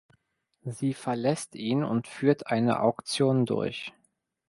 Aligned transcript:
Sie 0.63 0.95
verlässt 0.95 1.53
ihn 1.53 1.83
und 1.83 2.07
führt 2.07 2.47
eine 2.47 2.79
Auktion 2.79 3.45
durch. 3.45 3.93